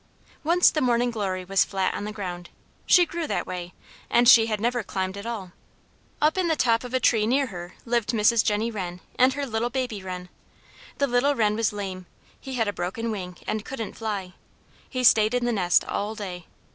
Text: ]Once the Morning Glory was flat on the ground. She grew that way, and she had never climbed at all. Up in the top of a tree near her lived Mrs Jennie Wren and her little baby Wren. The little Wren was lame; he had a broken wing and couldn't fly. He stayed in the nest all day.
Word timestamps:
]Once 0.53 0.71
the 0.71 0.81
Morning 0.81 1.11
Glory 1.11 1.45
was 1.45 1.63
flat 1.63 1.93
on 1.93 2.05
the 2.05 2.11
ground. 2.11 2.49
She 2.87 3.05
grew 3.05 3.27
that 3.27 3.45
way, 3.45 3.75
and 4.09 4.27
she 4.27 4.47
had 4.47 4.59
never 4.59 4.81
climbed 4.81 5.15
at 5.15 5.27
all. 5.27 5.51
Up 6.19 6.39
in 6.39 6.47
the 6.47 6.55
top 6.55 6.83
of 6.83 6.95
a 6.95 6.99
tree 6.99 7.27
near 7.27 7.45
her 7.45 7.75
lived 7.85 8.09
Mrs 8.09 8.43
Jennie 8.43 8.71
Wren 8.71 8.99
and 9.19 9.33
her 9.33 9.45
little 9.45 9.69
baby 9.69 10.01
Wren. 10.01 10.29
The 10.97 11.05
little 11.05 11.35
Wren 11.35 11.55
was 11.55 11.71
lame; 11.71 12.07
he 12.39 12.55
had 12.55 12.67
a 12.67 12.73
broken 12.73 13.11
wing 13.11 13.37
and 13.45 13.63
couldn't 13.63 13.93
fly. 13.93 14.33
He 14.89 15.03
stayed 15.03 15.35
in 15.35 15.45
the 15.45 15.51
nest 15.51 15.85
all 15.85 16.15
day. 16.15 16.47